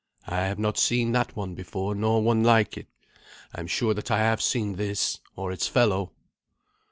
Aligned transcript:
"I 0.25 0.37
have 0.47 0.57
not 0.57 0.79
seen 0.79 1.11
that 1.11 1.35
one 1.35 1.53
before, 1.53 1.93
nor 1.93 2.23
one 2.23 2.43
like 2.43 2.75
it. 2.75 2.87
I 3.53 3.59
am 3.59 3.67
sure 3.67 3.93
that 3.93 4.09
I 4.09 4.17
have 4.17 4.41
seen 4.41 4.77
this, 4.77 5.19
or 5.35 5.51
its 5.51 5.67
fellow." 5.67 6.13